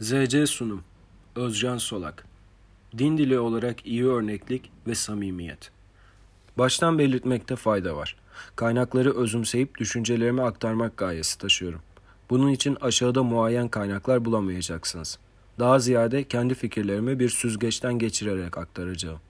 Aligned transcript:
ZC 0.00 0.46
Sunum 0.46 0.82
Özcan 1.36 1.78
Solak 1.78 2.26
Din 2.98 3.18
dili 3.18 3.38
olarak 3.38 3.86
iyi 3.86 4.06
örneklik 4.06 4.70
ve 4.86 4.94
samimiyet. 4.94 5.70
Baştan 6.58 6.98
belirtmekte 6.98 7.56
fayda 7.56 7.96
var. 7.96 8.16
Kaynakları 8.56 9.16
özümseyip 9.16 9.78
düşüncelerimi 9.78 10.42
aktarmak 10.42 10.96
gayesi 10.96 11.38
taşıyorum. 11.38 11.80
Bunun 12.30 12.48
için 12.48 12.76
aşağıda 12.80 13.22
muayyen 13.22 13.68
kaynaklar 13.68 14.24
bulamayacaksınız. 14.24 15.18
Daha 15.58 15.78
ziyade 15.78 16.24
kendi 16.24 16.54
fikirlerimi 16.54 17.18
bir 17.18 17.28
süzgeçten 17.28 17.98
geçirerek 17.98 18.58
aktaracağım. 18.58 19.20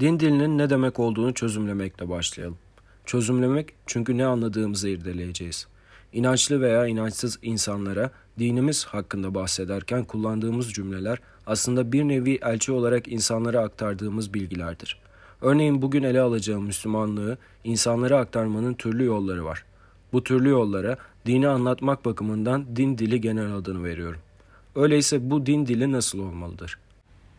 Din 0.00 0.20
dilinin 0.20 0.58
ne 0.58 0.70
demek 0.70 0.98
olduğunu 0.98 1.34
çözümlemekle 1.34 2.08
başlayalım. 2.08 2.58
Çözümlemek 3.06 3.74
çünkü 3.86 4.18
ne 4.18 4.26
anladığımızı 4.26 4.88
irdeleyeceğiz. 4.88 5.66
İnançlı 6.12 6.60
veya 6.60 6.86
inançsız 6.86 7.38
insanlara 7.42 8.10
dinimiz 8.38 8.84
hakkında 8.84 9.34
bahsederken 9.34 10.04
kullandığımız 10.04 10.72
cümleler 10.72 11.18
aslında 11.46 11.92
bir 11.92 12.04
nevi 12.04 12.38
elçi 12.42 12.72
olarak 12.72 13.08
insanlara 13.08 13.60
aktardığımız 13.60 14.34
bilgilerdir. 14.34 14.98
Örneğin 15.40 15.82
bugün 15.82 16.02
ele 16.02 16.20
alacağım 16.20 16.64
Müslümanlığı 16.64 17.38
insanlara 17.64 18.18
aktarmanın 18.18 18.74
türlü 18.74 19.04
yolları 19.04 19.44
var. 19.44 19.64
Bu 20.12 20.24
türlü 20.24 20.48
yollara 20.48 20.96
dini 21.26 21.48
anlatmak 21.48 22.04
bakımından 22.04 22.76
din 22.76 22.98
dili 22.98 23.20
genel 23.20 23.54
adını 23.54 23.84
veriyorum. 23.84 24.20
Öyleyse 24.76 25.30
bu 25.30 25.46
din 25.46 25.66
dili 25.66 25.92
nasıl 25.92 26.18
olmalıdır? 26.18 26.78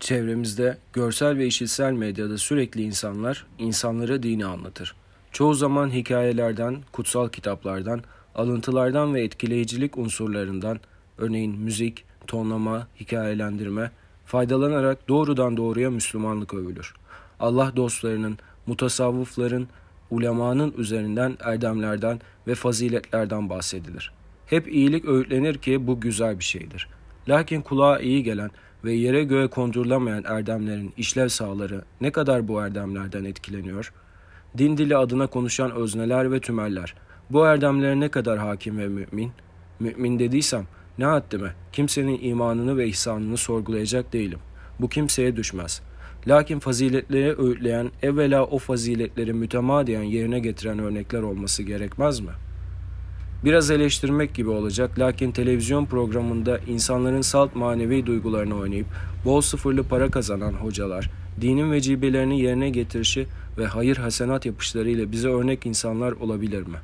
Çevremizde 0.00 0.78
görsel 0.92 1.36
ve 1.36 1.46
işitsel 1.46 1.92
medyada 1.92 2.38
sürekli 2.38 2.82
insanlar 2.82 3.46
insanlara 3.58 4.22
dini 4.22 4.46
anlatır. 4.46 4.94
Çoğu 5.32 5.54
zaman 5.54 5.90
hikayelerden, 5.90 6.76
kutsal 6.92 7.28
kitaplardan, 7.28 8.02
alıntılardan 8.38 9.14
ve 9.14 9.22
etkileyicilik 9.22 9.98
unsurlarından, 9.98 10.80
örneğin 11.18 11.58
müzik, 11.58 12.04
tonlama, 12.26 12.88
hikayelendirme, 13.00 13.90
faydalanarak 14.26 15.08
doğrudan 15.08 15.56
doğruya 15.56 15.90
Müslümanlık 15.90 16.54
övülür. 16.54 16.94
Allah 17.40 17.72
dostlarının, 17.76 18.38
mutasavvıfların, 18.66 19.68
ulemanın 20.10 20.74
üzerinden 20.76 21.36
erdemlerden 21.40 22.20
ve 22.46 22.54
faziletlerden 22.54 23.50
bahsedilir. 23.50 24.12
Hep 24.46 24.68
iyilik 24.68 25.04
öğütlenir 25.04 25.58
ki 25.58 25.86
bu 25.86 26.00
güzel 26.00 26.38
bir 26.38 26.44
şeydir. 26.44 26.88
Lakin 27.28 27.60
kulağa 27.60 27.98
iyi 27.98 28.22
gelen 28.22 28.50
ve 28.84 28.92
yere 28.92 29.24
göğe 29.24 29.46
kondurulamayan 29.46 30.24
erdemlerin 30.26 30.92
işlev 30.96 31.28
sahaları 31.28 31.82
ne 32.00 32.12
kadar 32.12 32.48
bu 32.48 32.62
erdemlerden 32.62 33.24
etkileniyor? 33.24 33.92
Din 34.58 34.76
dili 34.76 34.96
adına 34.96 35.26
konuşan 35.26 35.70
özneler 35.70 36.32
ve 36.32 36.40
tümeller, 36.40 36.94
bu 37.30 37.46
erdemlere 37.46 38.00
ne 38.00 38.08
kadar 38.08 38.38
hakim 38.38 38.78
ve 38.78 38.88
mümin? 38.88 39.32
Mümin 39.80 40.18
dediysem 40.18 40.66
ne 40.98 41.04
haddime 41.04 41.54
kimsenin 41.72 42.18
imanını 42.22 42.76
ve 42.76 42.88
ihsanını 42.88 43.36
sorgulayacak 43.36 44.12
değilim. 44.12 44.38
Bu 44.80 44.88
kimseye 44.88 45.36
düşmez. 45.36 45.82
Lakin 46.26 46.58
faziletleri 46.58 47.38
öğütleyen, 47.38 47.90
evvela 48.02 48.44
o 48.44 48.58
faziletleri 48.58 49.32
mütemadiyen 49.32 50.02
yerine 50.02 50.38
getiren 50.38 50.78
örnekler 50.78 51.22
olması 51.22 51.62
gerekmez 51.62 52.20
mi? 52.20 52.30
Biraz 53.44 53.70
eleştirmek 53.70 54.34
gibi 54.34 54.50
olacak 54.50 54.98
lakin 54.98 55.32
televizyon 55.32 55.86
programında 55.86 56.58
insanların 56.58 57.20
salt 57.20 57.54
manevi 57.54 58.06
duygularını 58.06 58.56
oynayıp 58.56 58.86
bol 59.24 59.40
sıfırlı 59.40 59.84
para 59.84 60.10
kazanan 60.10 60.52
hocalar, 60.52 61.10
dinin 61.40 61.72
vecibelerini 61.72 62.40
yerine 62.40 62.70
getirişi 62.70 63.26
ve 63.58 63.66
hayır 63.66 63.96
hasenat 63.96 64.46
yapışlarıyla 64.46 65.12
bize 65.12 65.28
örnek 65.28 65.66
insanlar 65.66 66.12
olabilir 66.12 66.62
mi? 66.66 66.76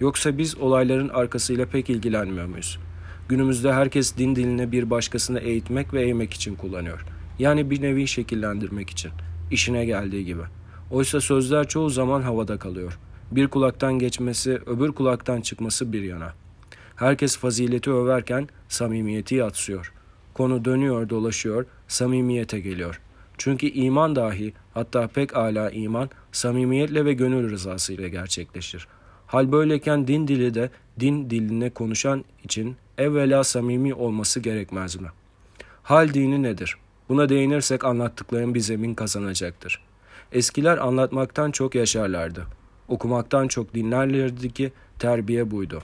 Yoksa 0.00 0.38
biz 0.38 0.58
olayların 0.58 1.08
arkasıyla 1.08 1.66
pek 1.66 1.90
ilgilenmiyor 1.90 2.46
muyuz? 2.46 2.78
Günümüzde 3.28 3.72
herkes 3.72 4.16
din 4.16 4.36
diline 4.36 4.72
bir 4.72 4.90
başkasını 4.90 5.38
eğitmek 5.38 5.94
ve 5.94 6.02
eğmek 6.02 6.34
için 6.34 6.54
kullanıyor. 6.54 7.04
Yani 7.38 7.70
bir 7.70 7.82
nevi 7.82 8.08
şekillendirmek 8.08 8.90
için. 8.90 9.10
İşine 9.50 9.84
geldiği 9.84 10.24
gibi. 10.24 10.42
Oysa 10.90 11.20
sözler 11.20 11.68
çoğu 11.68 11.90
zaman 11.90 12.22
havada 12.22 12.58
kalıyor. 12.58 12.98
Bir 13.30 13.48
kulaktan 13.48 13.98
geçmesi, 13.98 14.60
öbür 14.66 14.92
kulaktan 14.92 15.40
çıkması 15.40 15.92
bir 15.92 16.02
yana. 16.02 16.32
Herkes 16.96 17.36
fazileti 17.36 17.90
överken 17.90 18.48
samimiyeti 18.68 19.34
yatsıyor. 19.34 19.92
Konu 20.34 20.64
dönüyor 20.64 21.08
dolaşıyor, 21.08 21.66
samimiyete 21.88 22.60
geliyor. 22.60 23.00
Çünkü 23.38 23.66
iman 23.66 24.16
dahi, 24.16 24.52
hatta 24.74 25.08
pek 25.08 25.36
ala 25.36 25.70
iman, 25.70 26.10
samimiyetle 26.32 27.04
ve 27.04 27.12
gönül 27.12 27.50
rızası 27.50 27.92
ile 27.92 28.08
gerçekleşir. 28.08 28.88
Hal 29.26 29.52
böyleyken 29.52 30.06
din 30.06 30.28
dili 30.28 30.54
de 30.54 30.70
din 31.00 31.30
diline 31.30 31.70
konuşan 31.70 32.24
için 32.44 32.76
evvela 32.98 33.44
samimi 33.44 33.94
olması 33.94 34.40
gerekmez 34.40 34.96
mi? 34.96 35.08
Hal 35.82 36.14
dini 36.14 36.42
nedir? 36.42 36.76
Buna 37.08 37.28
değinirsek 37.28 37.84
anlattıklarım 37.84 38.54
bir 38.54 38.60
zemin 38.60 38.94
kazanacaktır. 38.94 39.82
Eskiler 40.32 40.78
anlatmaktan 40.78 41.50
çok 41.50 41.74
yaşarlardı. 41.74 42.46
Okumaktan 42.88 43.48
çok 43.48 43.74
dinlerlerdi 43.74 44.54
ki 44.54 44.72
terbiye 44.98 45.50
buydu. 45.50 45.82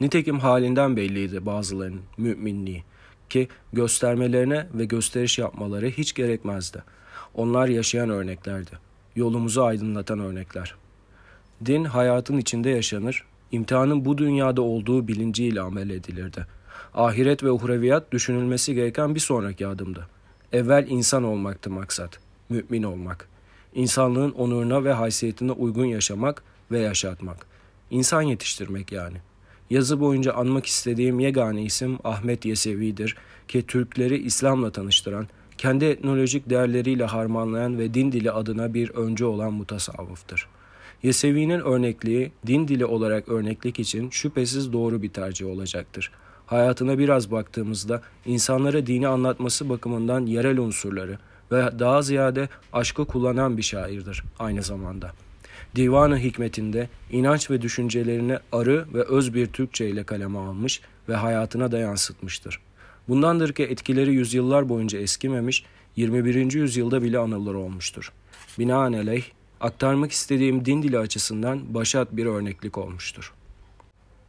Nitekim 0.00 0.38
halinden 0.38 0.96
belliydi 0.96 1.46
bazılarının 1.46 2.02
müminliği 2.18 2.84
ki 3.30 3.48
göstermelerine 3.72 4.66
ve 4.74 4.84
gösteriş 4.84 5.38
yapmaları 5.38 5.86
hiç 5.86 6.14
gerekmezdi. 6.14 6.82
Onlar 7.34 7.68
yaşayan 7.68 8.10
örneklerdi. 8.10 8.70
Yolumuzu 9.16 9.62
aydınlatan 9.62 10.18
örnekler. 10.18 10.74
Din 11.66 11.84
hayatın 11.84 12.38
içinde 12.38 12.70
yaşanır, 12.70 13.24
imtihanın 13.52 14.04
bu 14.04 14.18
dünyada 14.18 14.62
olduğu 14.62 15.08
bilinciyle 15.08 15.60
amel 15.60 15.90
edilirdi. 15.90 16.46
Ahiret 16.94 17.42
ve 17.42 17.50
uhreviyat 17.50 18.12
düşünülmesi 18.12 18.74
gereken 18.74 19.14
bir 19.14 19.20
sonraki 19.20 19.66
adımdı. 19.66 20.06
Evvel 20.52 20.86
insan 20.88 21.24
olmaktı 21.24 21.70
maksat, 21.70 22.18
mümin 22.48 22.82
olmak. 22.82 23.28
İnsanlığın 23.74 24.30
onuruna 24.30 24.84
ve 24.84 24.92
haysiyetine 24.92 25.52
uygun 25.52 25.84
yaşamak 25.84 26.42
ve 26.70 26.80
yaşatmak. 26.80 27.46
İnsan 27.90 28.22
yetiştirmek 28.22 28.92
yani. 28.92 29.16
Yazı 29.70 30.00
boyunca 30.00 30.32
anmak 30.32 30.66
istediğim 30.66 31.20
yegane 31.20 31.62
isim 31.62 31.98
Ahmet 32.04 32.44
Yesevi'dir 32.44 33.16
ki 33.48 33.66
Türkleri 33.66 34.18
İslam'la 34.18 34.72
tanıştıran, 34.72 35.28
kendi 35.58 35.84
etnolojik 35.84 36.50
değerleriyle 36.50 37.04
harmanlayan 37.04 37.78
ve 37.78 37.94
din 37.94 38.12
dili 38.12 38.30
adına 38.30 38.74
bir 38.74 38.90
öncü 38.90 39.24
olan 39.24 39.52
mutasavvıftır.'' 39.52 40.61
Yesevi'nin 41.02 41.60
örnekliği 41.60 42.32
din 42.46 42.68
dili 42.68 42.86
olarak 42.86 43.28
örneklik 43.28 43.78
için 43.78 44.10
şüphesiz 44.10 44.72
doğru 44.72 45.02
bir 45.02 45.08
tercih 45.08 45.46
olacaktır. 45.46 46.10
Hayatına 46.46 46.98
biraz 46.98 47.30
baktığımızda 47.30 48.02
insanlara 48.26 48.86
dini 48.86 49.08
anlatması 49.08 49.68
bakımından 49.68 50.26
yerel 50.26 50.58
unsurları 50.58 51.18
ve 51.52 51.78
daha 51.78 52.02
ziyade 52.02 52.48
aşkı 52.72 53.04
kullanan 53.04 53.56
bir 53.56 53.62
şairdir 53.62 54.22
aynı 54.38 54.62
zamanda. 54.62 55.12
Divanı 55.76 56.18
Hikmetinde 56.18 56.88
inanç 57.10 57.50
ve 57.50 57.62
düşüncelerini 57.62 58.38
arı 58.52 58.86
ve 58.94 59.02
öz 59.02 59.34
bir 59.34 59.46
Türkçe 59.46 59.88
ile 59.88 60.04
kaleme 60.04 60.38
almış 60.38 60.80
ve 61.08 61.14
hayatına 61.14 61.72
da 61.72 61.78
yansıtmıştır. 61.78 62.60
Bundandır 63.08 63.52
ki 63.52 63.62
etkileri 63.62 64.14
yüzyıllar 64.14 64.68
boyunca 64.68 64.98
eskimemiş, 64.98 65.64
21. 65.96 66.52
yüzyılda 66.52 67.02
bile 67.02 67.18
anılır 67.18 67.54
olmuştur. 67.54 68.12
Binaenaleyh 68.58 69.24
aktarmak 69.62 70.12
istediğim 70.12 70.64
din 70.64 70.82
dili 70.82 70.98
açısından 70.98 71.74
başat 71.74 72.16
bir 72.16 72.26
örneklik 72.26 72.78
olmuştur. 72.78 73.32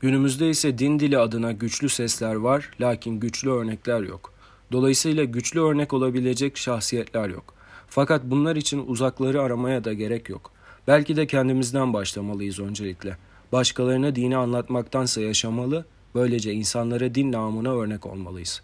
Günümüzde 0.00 0.50
ise 0.50 0.78
din 0.78 1.00
dili 1.00 1.18
adına 1.18 1.52
güçlü 1.52 1.88
sesler 1.88 2.34
var 2.34 2.70
lakin 2.80 3.20
güçlü 3.20 3.50
örnekler 3.50 4.00
yok. 4.00 4.32
Dolayısıyla 4.72 5.24
güçlü 5.24 5.60
örnek 5.60 5.92
olabilecek 5.92 6.56
şahsiyetler 6.56 7.28
yok. 7.28 7.54
Fakat 7.88 8.22
bunlar 8.24 8.56
için 8.56 8.86
uzakları 8.86 9.42
aramaya 9.42 9.84
da 9.84 9.92
gerek 9.92 10.28
yok. 10.28 10.50
Belki 10.86 11.16
de 11.16 11.26
kendimizden 11.26 11.92
başlamalıyız 11.92 12.58
öncelikle. 12.60 13.16
Başkalarına 13.52 14.16
dini 14.16 14.36
anlatmaktansa 14.36 15.20
yaşamalı, 15.20 15.84
böylece 16.14 16.52
insanlara 16.52 17.14
din 17.14 17.32
namına 17.32 17.74
örnek 17.74 18.06
olmalıyız. 18.06 18.62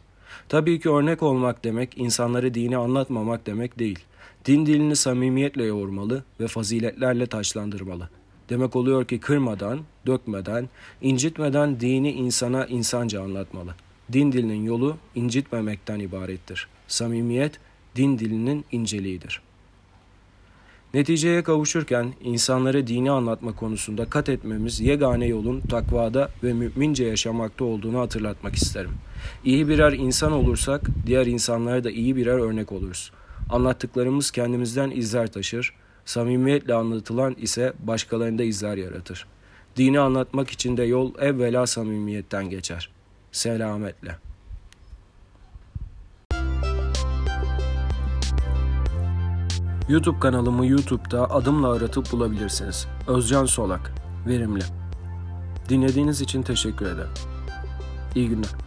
Tabii 0.49 0.81
ki 0.81 0.91
örnek 0.91 1.23
olmak 1.23 1.65
demek 1.65 1.99
insanlara 1.99 2.55
dini 2.55 2.77
anlatmamak 2.77 3.47
demek 3.47 3.79
değil. 3.79 3.99
Din 4.45 4.67
dilini 4.67 4.97
samimiyetle 4.97 5.65
yoğurmalı 5.65 6.25
ve 6.41 6.49
faziletlerle 6.49 7.27
taşlandırmalı. 7.27 8.09
Demek 8.49 8.77
oluyor 8.77 9.05
ki 9.05 9.21
kırmadan, 9.21 9.81
dökmeden, 10.07 10.69
incitmeden 11.03 11.81
dini 11.81 12.13
insana 12.13 12.67
insanca 12.67 13.23
anlatmalı. 13.23 13.75
Din 14.13 14.33
dilinin 14.33 14.65
yolu 14.65 14.97
incitmemekten 15.15 16.01
ibarettir. 16.01 16.69
Samimiyet 16.89 17.61
din 17.97 18.19
dilinin 18.19 18.65
inceliğidir. 18.73 19.41
Neticeye 20.95 21.43
kavuşurken 21.43 22.15
insanlara 22.25 22.87
dini 22.87 23.11
anlatma 23.11 23.57
konusunda 23.57 24.05
kat 24.05 24.29
etmemiz 24.29 24.81
yegane 24.81 25.27
yolun 25.27 25.61
takvada 25.61 26.31
ve 26.43 26.53
mümince 26.53 27.05
yaşamakta 27.05 27.65
olduğunu 27.65 28.01
hatırlatmak 28.01 28.55
isterim. 28.55 28.91
İyi 29.45 29.69
birer 29.69 29.93
insan 29.93 30.33
olursak 30.33 30.81
diğer 31.07 31.27
insanlara 31.27 31.85
da 31.85 31.91
iyi 31.91 32.17
birer 32.17 32.39
örnek 32.39 32.73
oluruz. 32.73 33.13
Anlattıklarımız 33.51 34.31
kendimizden 34.31 34.91
izler 34.91 35.33
taşır, 35.33 35.75
samimiyetle 36.05 36.75
anlatılan 36.75 37.37
ise 37.39 37.73
başkalarında 37.79 38.43
izler 38.43 38.77
yaratır. 38.77 39.27
Dini 39.77 40.01
anlatmak 40.01 40.51
için 40.51 40.77
de 40.77 40.83
yol 40.85 41.13
evvela 41.19 41.67
samimiyetten 41.67 42.51
geçer. 42.51 42.91
Selametle. 43.33 44.17
YouTube 49.89 50.21
kanalımı 50.21 50.67
YouTube'da 50.67 51.31
adımla 51.31 51.73
aratıp 51.73 52.13
bulabilirsiniz. 52.13 52.87
Özcan 53.07 53.47
Solak, 53.47 53.93
Verimli. 54.27 54.65
Dinlediğiniz 55.69 56.21
için 56.21 56.43
teşekkür 56.43 56.87
ederim. 56.87 57.11
İyi 58.15 58.29
günler. 58.29 58.66